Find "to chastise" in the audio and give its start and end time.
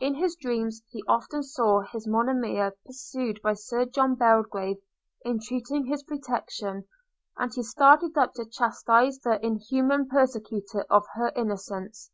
8.36-9.18